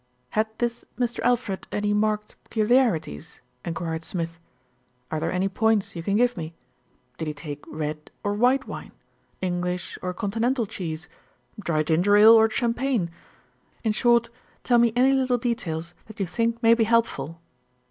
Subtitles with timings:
[0.29, 1.19] "Had this Mr.
[1.19, 4.39] Alfred any marked peculiarities?" enquired Smith.
[5.11, 6.55] "Are there any points you can give me?
[7.19, 8.93] Did he take red or white wine,
[9.43, 11.07] English or conti nental cheese,
[11.59, 13.11] dry ginger ale or champagne?
[13.83, 14.31] In short,
[14.63, 17.39] tell me any little details that you think may be helpful."